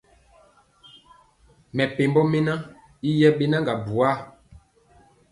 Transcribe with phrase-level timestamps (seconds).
[1.75, 2.59] Mɛpembɔ mɛnan
[3.03, 4.17] yi yɛbɛnaga buar.